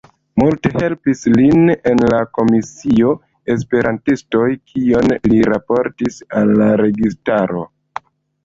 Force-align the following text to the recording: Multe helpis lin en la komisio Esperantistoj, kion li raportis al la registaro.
Multe 0.41 0.69
helpis 0.75 1.19
lin 1.33 1.71
en 1.91 2.01
la 2.13 2.21
komisio 2.37 3.11
Esperantistoj, 3.57 4.49
kion 4.73 5.15
li 5.33 5.43
raportis 5.53 6.19
al 6.41 6.57
la 6.63 6.75
registaro. 6.83 7.63